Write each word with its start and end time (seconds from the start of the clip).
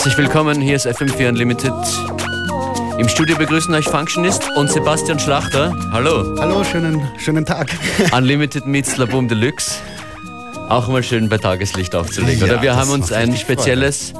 Herzlich 0.00 0.16
willkommen, 0.16 0.62
hier 0.62 0.76
ist 0.76 0.86
FM4 0.86 1.28
Unlimited. 1.28 1.74
Im 2.96 3.06
Studio 3.06 3.36
begrüßen 3.36 3.74
euch 3.74 3.84
Functionist 3.84 4.48
und 4.56 4.70
Sebastian 4.70 5.18
Schlachter. 5.18 5.76
Hallo. 5.92 6.36
Hallo, 6.40 6.64
schönen, 6.64 7.06
schönen 7.18 7.44
Tag. 7.44 7.68
Unlimited 8.16 8.64
meets 8.64 8.96
La 8.96 9.04
Boom 9.04 9.28
Deluxe. 9.28 9.72
Auch 10.70 10.88
mal 10.88 11.02
schön 11.02 11.28
bei 11.28 11.36
Tageslicht 11.36 11.94
aufzulegen. 11.94 12.40
Ja, 12.40 12.46
Oder 12.46 12.62
wir 12.62 12.76
haben 12.76 12.88
uns 12.92 13.12
ein 13.12 13.36
spezielles 13.36 14.14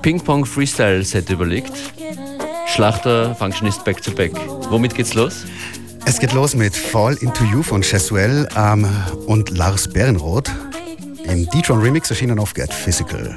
Ping-Pong 0.00 0.46
Freestyle 0.46 1.04
Set 1.04 1.28
überlegt. 1.28 1.74
Schlachter, 2.74 3.34
Functionist 3.34 3.84
Back 3.84 4.00
to 4.00 4.12
Back. 4.12 4.32
Womit 4.70 4.94
geht's 4.94 5.12
los? 5.12 5.44
Es 6.06 6.18
geht 6.18 6.32
los 6.32 6.54
mit 6.54 6.74
Fall 6.74 7.18
Into 7.20 7.44
You 7.44 7.62
von 7.62 7.82
Cheswell 7.82 8.48
ähm, 8.56 8.88
und 9.26 9.50
Lars 9.50 9.86
Bärenroth. 9.86 10.50
Im 11.24 11.46
D-Tron 11.50 11.82
Remix 11.82 12.08
erschienen 12.08 12.38
auf 12.38 12.54
Get 12.54 12.72
Physical. 12.72 13.36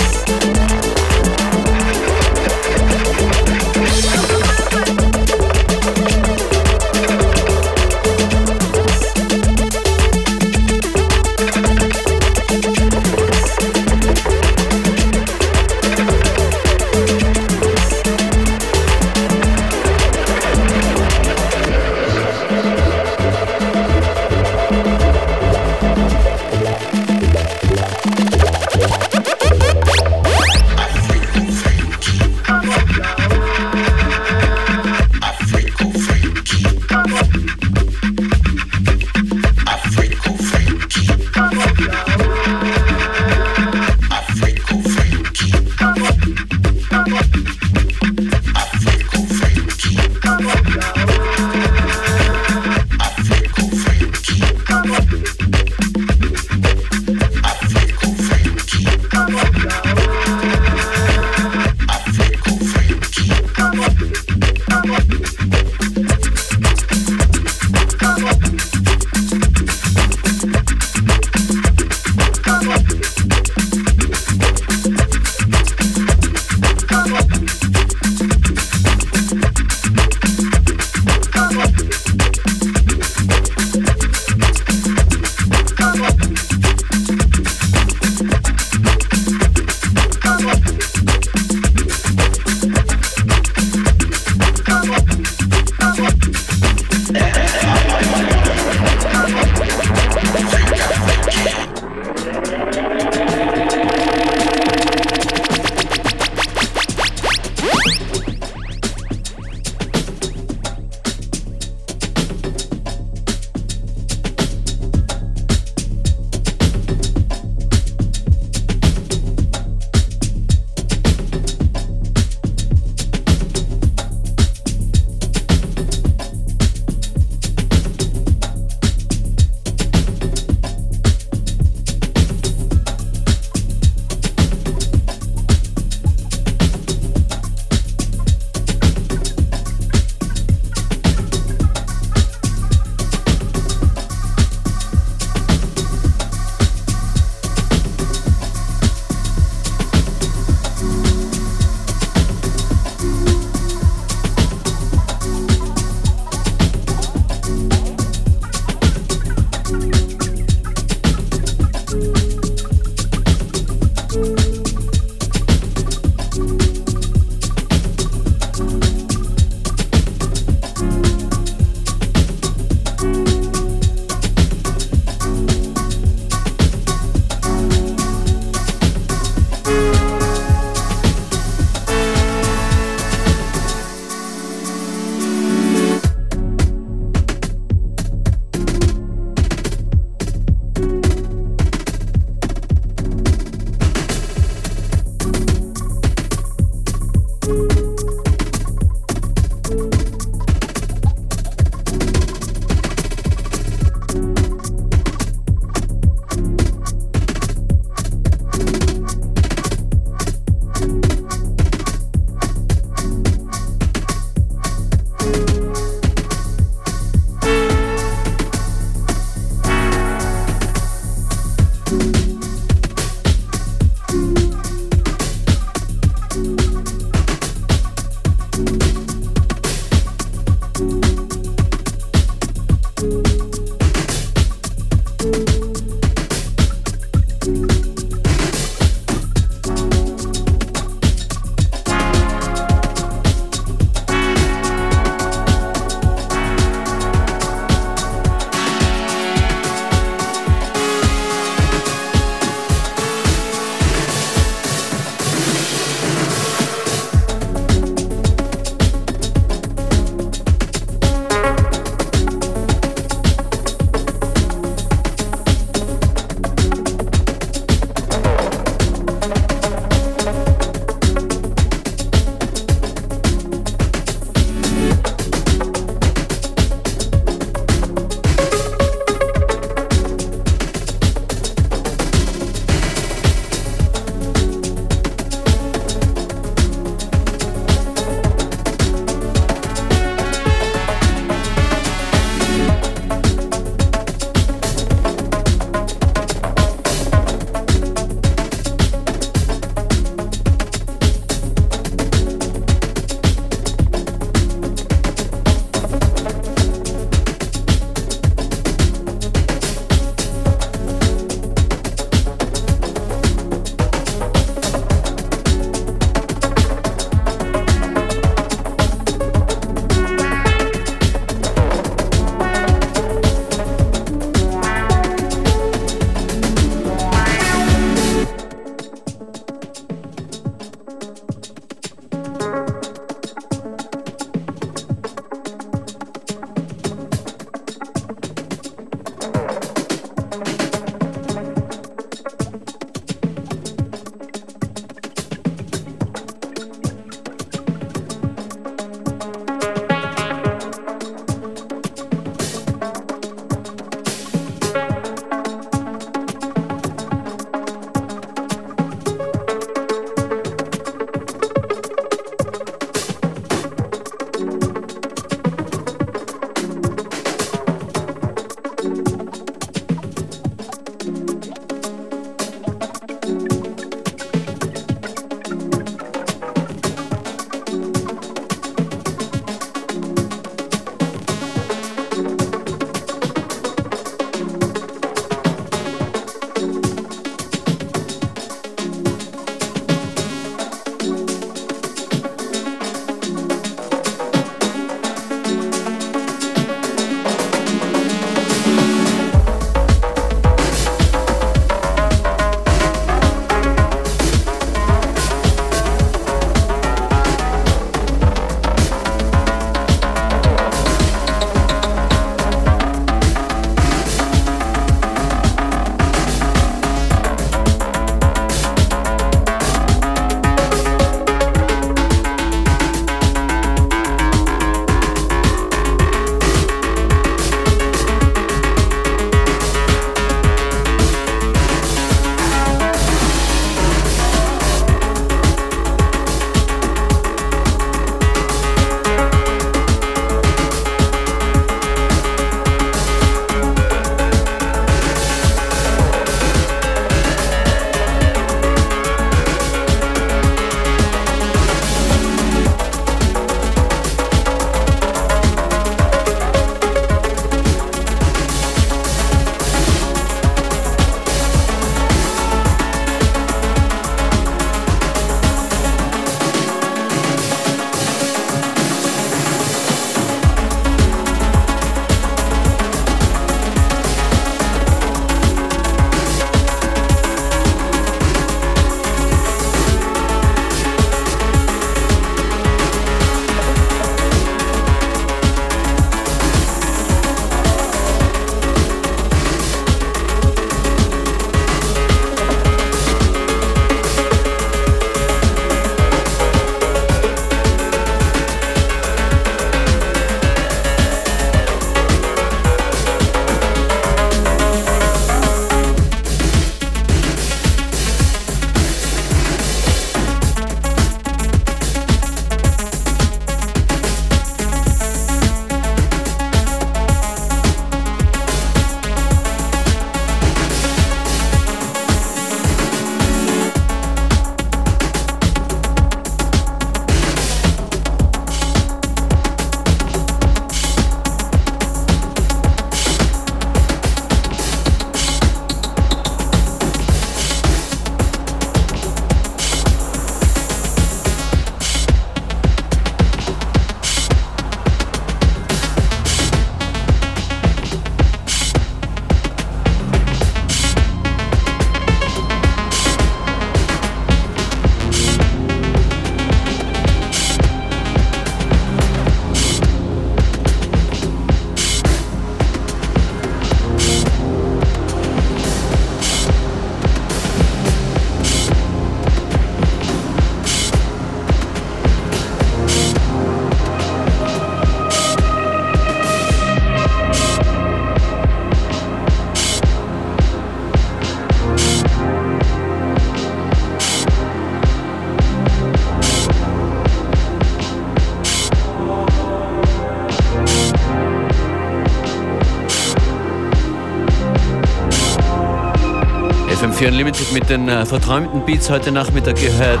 Unlimited 597.14 597.52
mit 597.52 597.70
den 597.70 597.88
äh, 597.88 598.04
verträumten 598.04 598.66
Beats 598.66 598.90
heute 598.90 599.12
Nachmittag 599.12 599.54
gehört. 599.54 600.00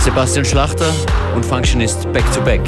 Sebastian 0.00 0.46
Schlachter 0.46 0.90
und 1.34 1.44
Functionist 1.44 2.10
Back 2.14 2.24
to 2.32 2.40
Back. 2.40 2.62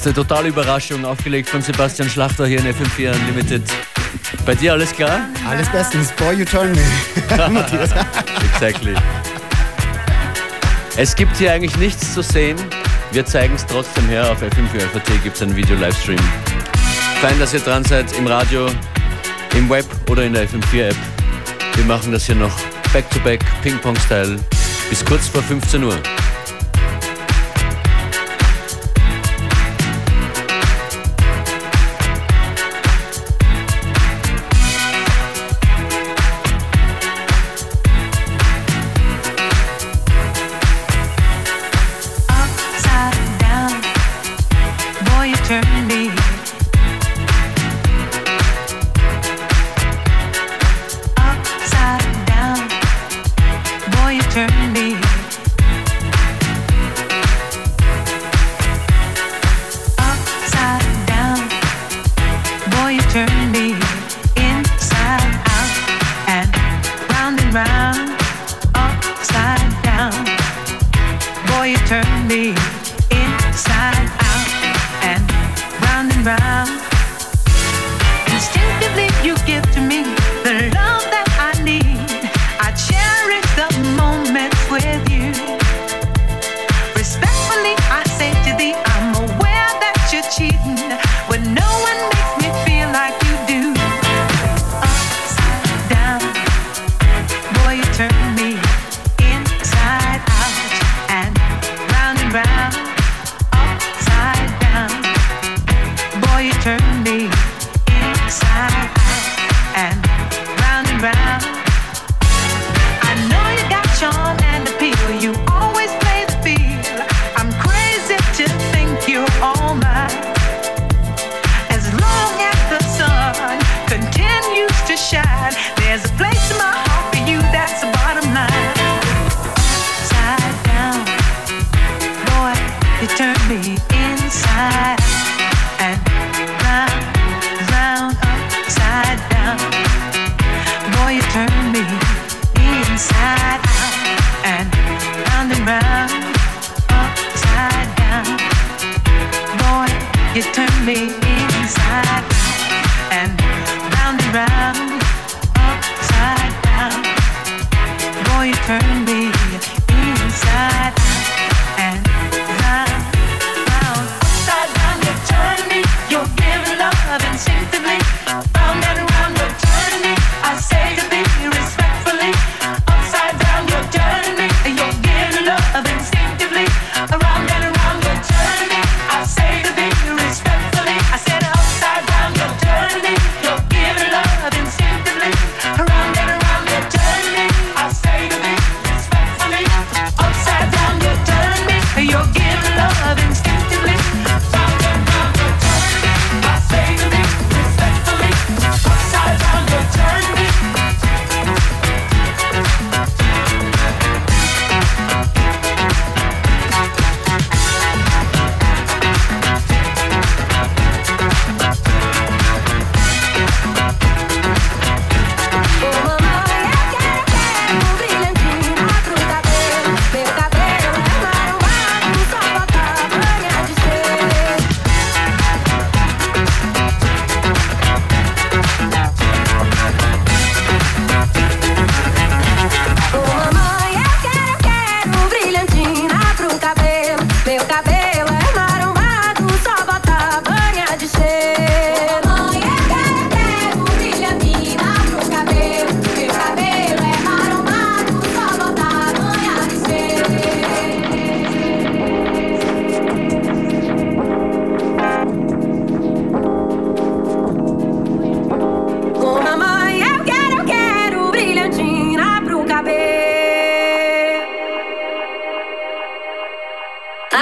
Erste 0.00 0.14
Totalüberraschung, 0.14 1.04
aufgelegt 1.04 1.50
von 1.50 1.60
Sebastian 1.60 2.08
Schlachter 2.08 2.46
hier 2.46 2.60
in 2.60 2.64
FM4 2.64 3.14
Unlimited. 3.14 3.62
Bei 4.46 4.54
dir 4.54 4.72
alles 4.72 4.92
klar? 4.92 5.28
Alles 5.46 5.68
bestens. 5.68 6.10
Boy, 6.12 6.36
you 6.36 6.46
turn 6.46 6.72
me. 6.72 6.80
exactly. 8.54 8.94
Es 10.96 11.14
gibt 11.14 11.36
hier 11.36 11.52
eigentlich 11.52 11.76
nichts 11.76 12.14
zu 12.14 12.22
sehen. 12.22 12.56
Wir 13.12 13.26
zeigen 13.26 13.54
es 13.56 13.66
trotzdem 13.66 14.08
her. 14.08 14.32
Auf 14.32 14.42
FM4FAT 14.42 15.22
gibt 15.22 15.36
es 15.36 15.42
einen 15.42 15.54
Video-Livestream. 15.54 16.20
Fein, 17.20 17.38
dass 17.38 17.52
ihr 17.52 17.60
dran 17.60 17.84
seid 17.84 18.10
im 18.16 18.26
Radio, 18.26 18.68
im 19.54 19.68
Web 19.68 19.84
oder 20.08 20.24
in 20.24 20.32
der 20.32 20.48
FM4-App. 20.48 20.96
Wir 21.74 21.84
machen 21.84 22.10
das 22.10 22.24
hier 22.24 22.36
noch 22.36 22.58
back-to-back, 22.94 23.44
Ping-Pong-Style, 23.62 24.38
bis 24.88 25.04
kurz 25.04 25.28
vor 25.28 25.42
15 25.42 25.84
Uhr. 25.84 25.98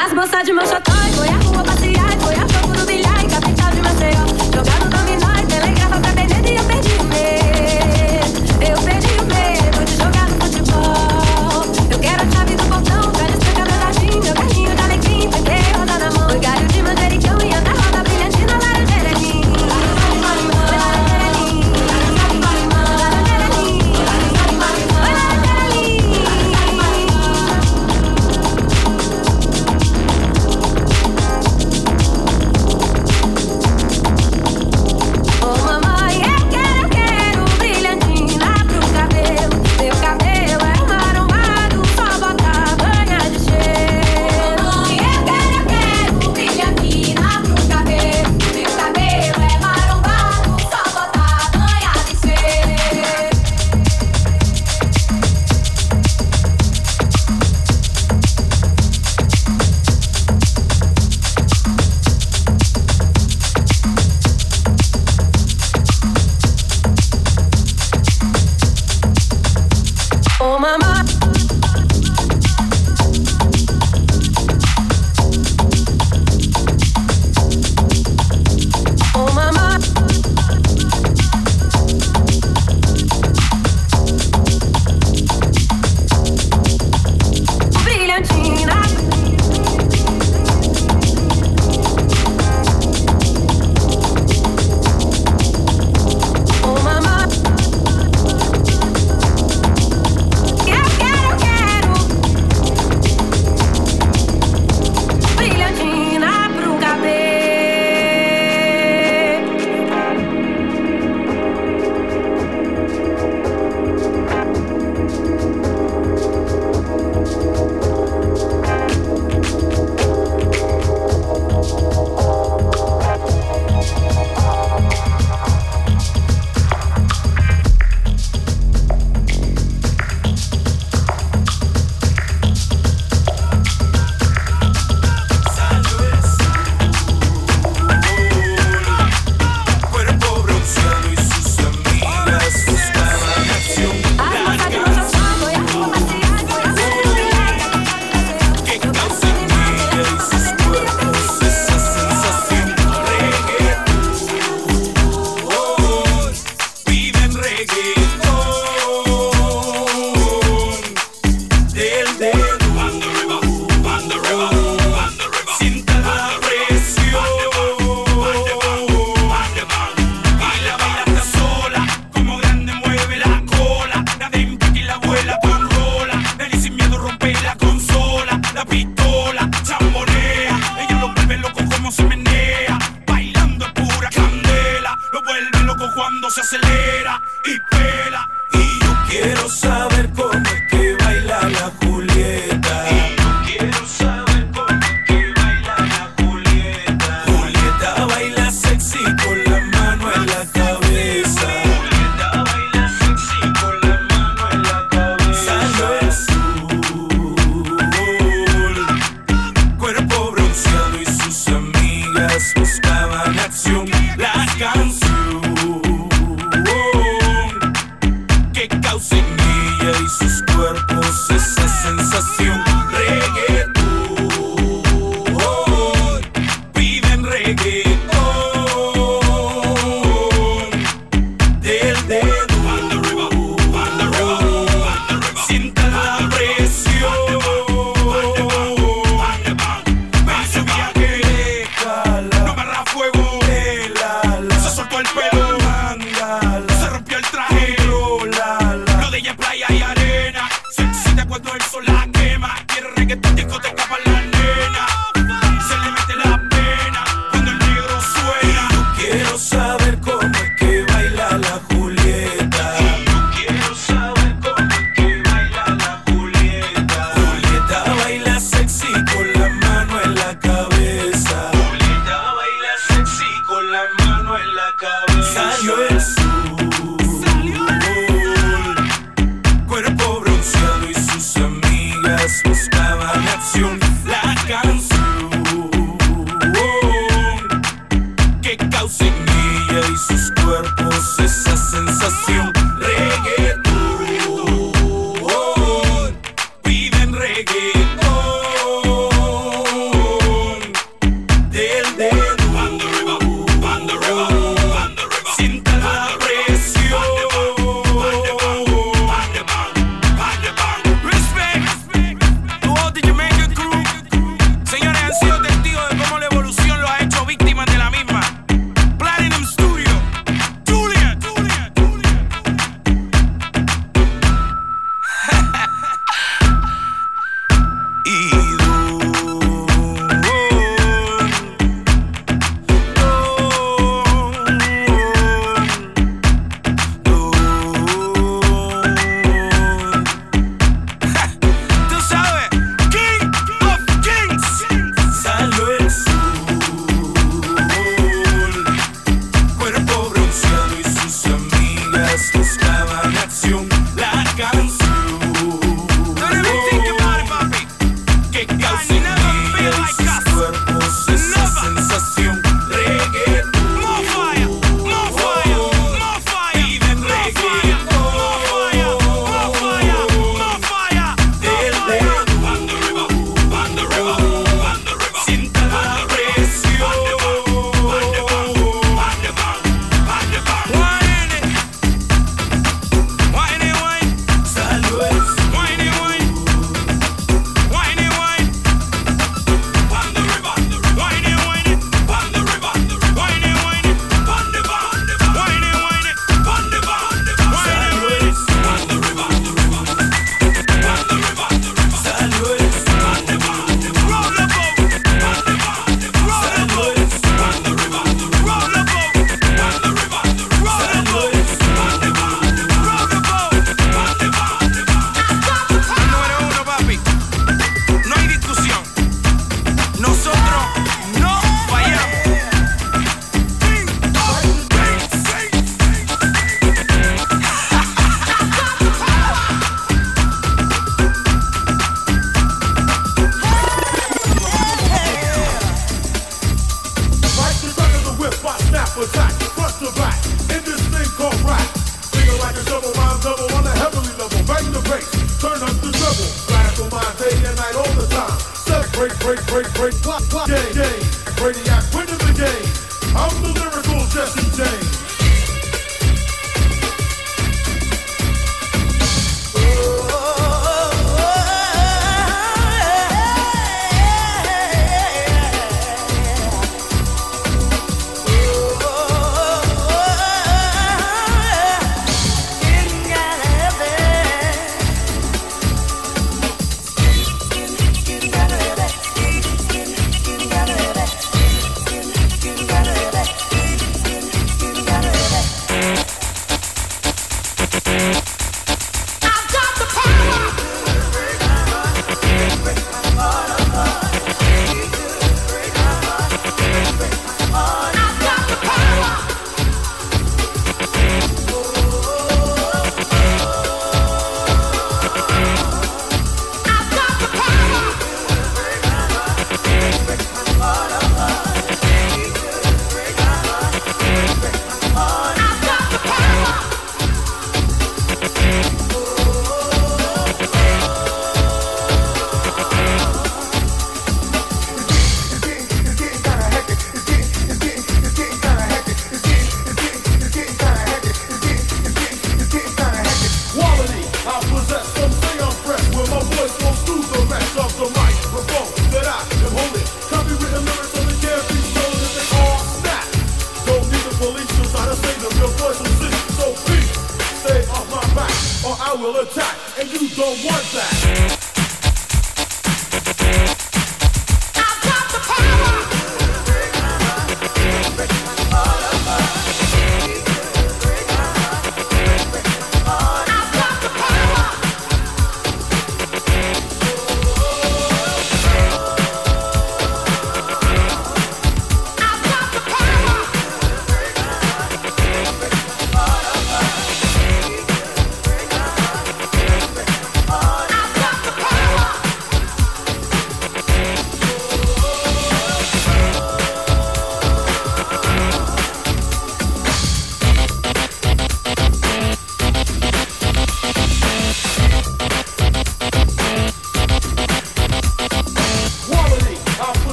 As 0.00 0.12
moças 0.12 0.44
de 0.44 0.52
Mochotó 0.52 0.92
e 1.08 1.12
foi 1.12 1.28
a 1.28 1.38
rua 1.38 1.64
passear 1.64 2.20
foi 2.20 2.34
a 2.36 2.48
fogo 2.48 2.72
do 2.72 2.86
bilhar 2.86 3.20
e 3.20 3.28
capital 3.28 3.70
de 3.72 3.80
Maceió. 3.80 4.26
Jogando 4.54 4.90
dominó 4.90 5.32
e 5.42 5.46
telegrafa 5.46 5.98
pra 5.98 6.12
Benedito 6.12 6.48
e 6.48 6.56
eu 6.56 6.64
perdi 6.64 6.92
o 7.00 7.04
meu. 7.04 7.37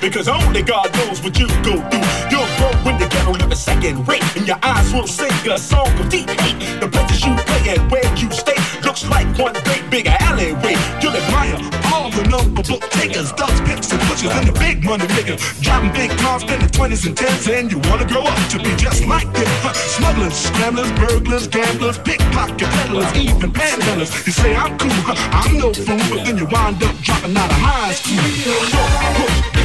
Because 0.00 0.28
only 0.28 0.62
God 0.62 0.92
knows 0.96 1.22
what 1.22 1.38
you 1.38 1.48
go 1.62 1.76
through. 1.90 2.06
You'll 2.30 2.50
grow 2.58 2.72
in 2.90 2.98
the 2.98 3.08
ghetto, 3.10 3.32
a 3.34 3.56
second 3.56 4.06
rate, 4.08 4.24
and 4.36 4.46
your 4.46 4.58
eyes 4.62 4.92
will 4.92 5.06
sing 5.06 5.32
a 5.50 5.58
song 5.58 5.88
of 5.98 6.08
deep 6.08 6.28
hate. 6.28 6.80
The 6.80 6.88
places 6.88 7.24
you 7.24 7.34
play 7.34 7.76
and 7.76 7.90
where 7.90 8.06
you 8.16 8.30
stay 8.30 8.56
looks 8.84 9.08
like 9.08 9.26
one 9.38 9.54
great 9.64 9.88
big 9.90 10.06
alleyway. 10.06 10.76
You'll 11.00 11.16
admire 11.16 11.58
all 11.92 12.10
the 12.10 12.24
number 12.28 12.62
book 12.62 12.82
takers, 12.90 13.32
thugs, 13.32 13.60
pimps, 13.62 13.92
and 13.92 14.00
pushers, 14.02 14.32
and 14.32 14.48
the 14.48 14.52
big 14.58 14.84
money 14.84 15.06
niggas. 15.16 15.60
Driving 15.62 15.92
big 15.92 16.10
cars, 16.18 16.42
spending 16.42 16.68
20s 16.68 17.06
and 17.06 17.16
10s, 17.16 17.48
and 17.52 17.70
you 17.70 17.78
wanna 17.88 18.06
grow 18.06 18.22
up 18.22 18.38
to 18.50 18.58
be 18.58 18.74
just 18.76 19.06
like 19.06 19.30
them. 19.32 19.50
Huh. 19.64 19.72
Smugglers, 19.72 20.34
scramblers, 20.34 20.92
burglars, 20.92 21.46
gamblers, 21.48 21.98
pickpocket 21.98 22.68
peddlers, 22.68 23.12
even 23.16 23.52
panhandlers. 23.52 24.10
You 24.26 24.32
say 24.32 24.54
I'm 24.54 24.76
cool, 24.78 24.90
I'm 25.32 25.58
no 25.58 25.72
fool, 25.72 25.96
but 26.10 26.24
then 26.24 26.36
you 26.38 26.46
wind 26.46 26.82
up 26.82 26.94
dropping 27.02 27.36
out 27.36 27.50
of 27.50 27.58
high 27.58 27.92
school. 27.92 29.55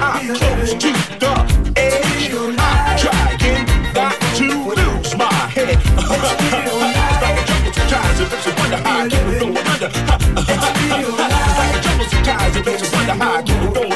I'm 0.00 0.34
close 0.36 0.74
to 0.74 0.92
the 1.18 1.32
edge. 1.76 2.30
I'm 2.32 2.98
trying 2.98 3.66
not 3.94 4.20
to 4.36 4.46
lose 4.74 5.16
my 5.16 5.32
head. 5.48 5.68
It's 5.70 6.00
like 7.22 7.38
a 7.38 7.46
jungle 7.46 7.72
sometimes, 7.72 8.20
it 8.20 8.30
makes 8.30 8.46
you 8.46 8.52
wonder 8.56 8.76
how 8.76 9.00
I 9.00 9.08
keep 9.08 9.20
it 9.20 9.40
going 9.40 9.56
under. 9.56 9.86
It's 9.86 10.48
like 11.58 11.74
a 11.74 11.80
jungle 11.80 12.06
sometimes, 12.06 12.56
it 12.56 12.64
makes 12.66 12.82
you 12.82 12.88
wonder 12.96 13.12
how 13.12 13.34
I 13.36 13.42
keep 13.42 13.56
it 13.56 13.74
going 13.74 13.95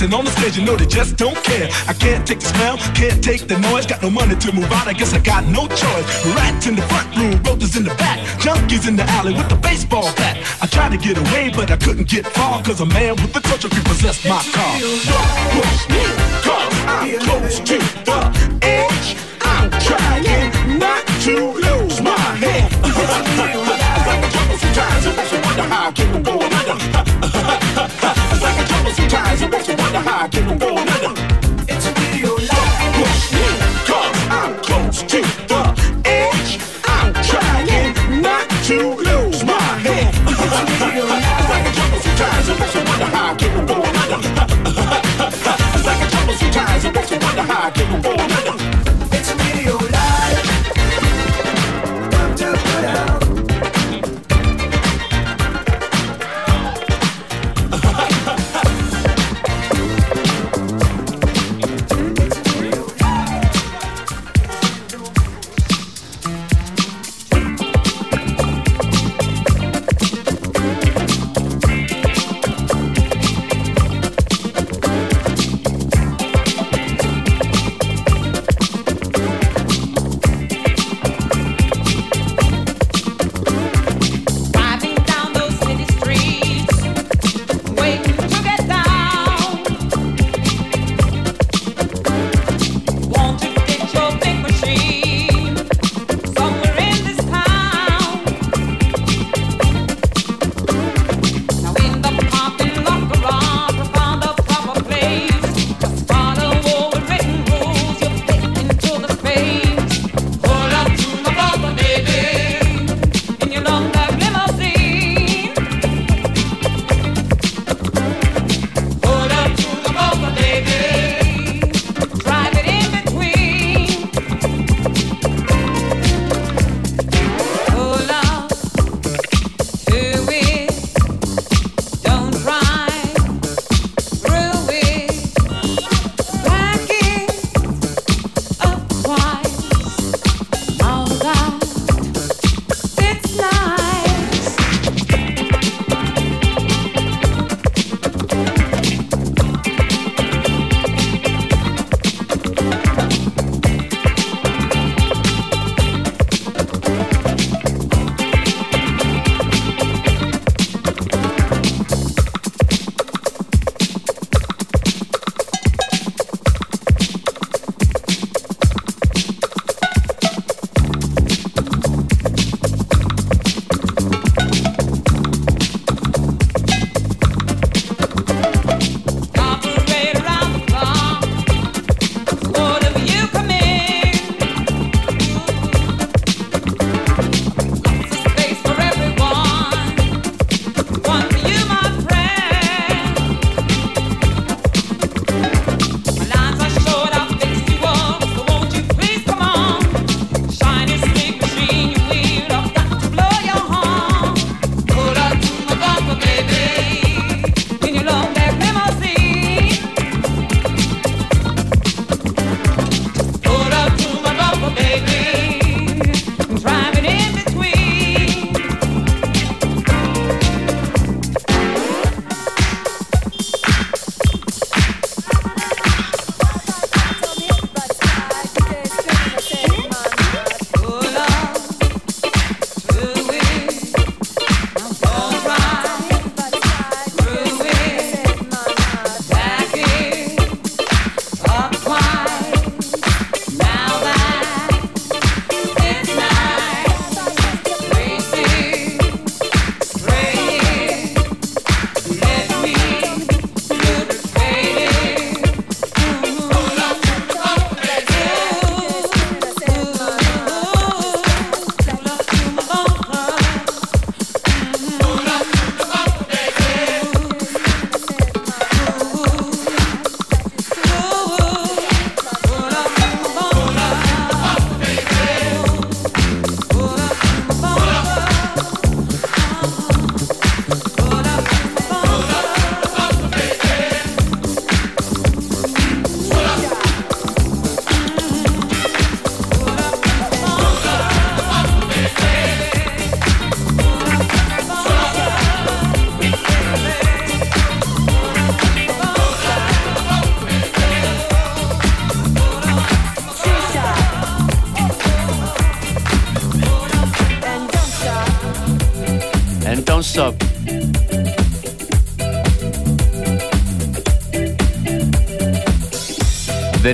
dancing 0.00 0.18
on 0.18 0.24
the 0.24 0.30
stage, 0.30 0.56
you 0.56 0.64
know 0.64 0.76
they 0.76 0.86
just 0.86 1.16
don't 1.16 1.36
care. 1.44 1.68
I 1.86 1.92
can't 1.92 2.26
take 2.26 2.40
the 2.40 2.46
smell, 2.46 2.76
can't 2.94 3.22
take 3.22 3.46
the 3.46 3.58
noise. 3.58 3.86
Got 3.86 4.02
no 4.02 4.10
money 4.10 4.34
to 4.34 4.52
move 4.52 4.70
out, 4.72 4.86
I 4.86 4.92
guess 4.92 5.12
I 5.12 5.18
got 5.18 5.44
no 5.46 5.66
choice. 5.68 6.06
Rats 6.36 6.66
in 6.66 6.76
the 6.76 6.82
front 6.82 7.16
room, 7.16 7.42
roaches 7.42 7.76
in 7.76 7.84
the 7.84 7.94
back, 7.94 8.18
junkies 8.38 8.88
in 8.88 8.96
the 8.96 9.04
alley 9.18 9.34
with 9.34 9.48
the 9.48 9.56
baseball 9.56 10.12
bat. 10.16 10.36
I 10.62 10.66
tried 10.66 10.92
to 10.92 10.98
get 10.98 11.18
away, 11.18 11.50
but 11.54 11.70
I 11.70 11.76
couldn't 11.76 12.08
get 12.08 12.26
far, 12.26 12.62
cause 12.62 12.80
a 12.80 12.86
man 12.86 13.16
with 13.16 13.36
a 13.36 13.38
of 13.38 13.70
could 13.70 13.84
possess 13.84 14.24
my 14.24 14.42
car. 14.52 14.78
Don't 14.80 15.30
push 15.54 15.88
me, 15.92 16.04
cause 16.46 16.74
I'm 16.88 17.18
close 17.20 17.60
to 17.60 17.78
the 18.08 18.20
edge. 18.62 19.16
I'm 19.42 19.70
trying 19.84 20.78
not 20.78 21.04
to 21.24 21.34
lose 21.66 22.00
my 22.00 22.18
head. 22.40 22.70
sometimes, 24.60 25.06
it 25.06 25.16
makes 25.16 25.32
me 25.32 25.38
wonder 25.44 25.62
how 25.62 25.88
I 25.88 25.92
keep 25.92 26.08
from 26.08 26.22
going 26.22 26.52
under. 26.52 26.76
it's 28.32 28.42
like 28.42 28.58
a 28.60 28.68
trouble 28.68 28.92
sometimes, 28.92 29.42
it 29.42 29.50
makes 29.50 29.68
me 29.68 29.79
I 29.92 30.28
keep 30.30 30.46
on 30.46 30.58
ball 30.58 31.29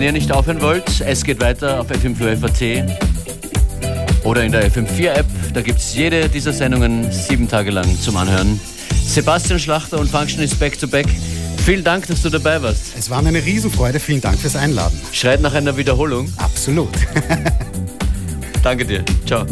ihr 0.06 0.12
nicht 0.12 0.30
aufhören 0.30 0.62
wollt, 0.62 1.00
es 1.00 1.24
geht 1.24 1.40
weiter 1.40 1.80
auf 1.80 1.90
FM4FAT 1.90 2.84
oder 4.22 4.44
in 4.44 4.52
der 4.52 4.70
FM4-App. 4.70 5.26
Da 5.52 5.62
gibt 5.62 5.80
es 5.80 5.96
jede 5.96 6.28
dieser 6.28 6.52
Sendungen 6.52 7.10
sieben 7.10 7.48
Tage 7.48 7.72
lang 7.72 7.86
zum 8.00 8.16
Anhören. 8.16 8.60
Sebastian 9.04 9.58
Schlachter 9.58 9.98
und 9.98 10.08
Function 10.08 10.44
ist 10.44 10.60
back 10.60 10.78
to 10.78 10.86
back. 10.86 11.06
Vielen 11.64 11.82
Dank, 11.82 12.06
dass 12.06 12.22
du 12.22 12.30
dabei 12.30 12.62
warst. 12.62 12.96
Es 12.96 13.10
war 13.10 13.20
mir 13.20 13.30
eine 13.30 13.44
Riesenfreude. 13.44 13.98
Vielen 13.98 14.20
Dank 14.20 14.38
fürs 14.38 14.54
Einladen. 14.54 14.96
Schreit 15.10 15.40
nach 15.40 15.54
einer 15.54 15.76
Wiederholung. 15.76 16.32
Absolut. 16.36 16.94
Danke 18.62 18.84
dir. 18.84 19.04
Ciao. 19.26 19.44